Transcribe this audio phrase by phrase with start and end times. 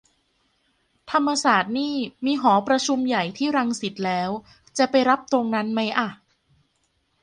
[1.11, 1.93] ธรรมศาสตร์นี่
[2.25, 4.29] มีหอประชุมใหญ่ที่รังสิตแล้ว
[4.77, 6.09] จะไปรับตรงนั้นไหมอะ